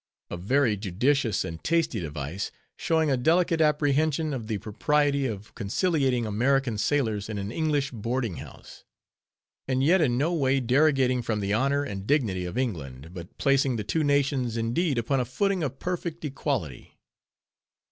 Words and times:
—A 0.31 0.37
very 0.37 0.75
judicious 0.77 1.45
and 1.45 1.63
tasty 1.63 1.99
device, 1.99 2.49
showing 2.75 3.11
a 3.11 3.17
delicate 3.17 3.61
apprehension 3.61 4.33
of 4.33 4.47
the 4.47 4.57
propriety 4.57 5.27
of 5.27 5.53
conciliating 5.53 6.25
American 6.25 6.79
sailors 6.79 7.29
in 7.29 7.37
an 7.37 7.51
English 7.51 7.91
boarding 7.91 8.37
house; 8.37 8.83
and 9.67 9.83
yet 9.83 10.01
in 10.01 10.17
no 10.17 10.33
way 10.33 10.59
derogating 10.59 11.21
from 11.21 11.39
the 11.39 11.53
honor 11.53 11.83
and 11.83 12.07
dignity 12.07 12.45
of 12.45 12.57
England, 12.57 13.11
but 13.13 13.37
placing 13.37 13.75
the 13.75 13.83
two 13.83 14.03
nations, 14.03 14.57
indeed, 14.57 14.97
upon 14.97 15.19
a 15.19 15.23
footing 15.23 15.61
of 15.61 15.77
perfect 15.77 16.25
equality. 16.25 16.97